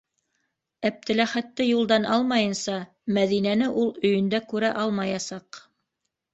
Әптеләхәтте 0.89 1.67
юлдан 1.67 2.07
алмайынса, 2.15 2.79
Мәҙинәне 3.19 3.71
ул 3.85 3.95
өйөндә 4.03 4.43
күрә 4.55 4.75
алмаясаҡ. 4.87 5.65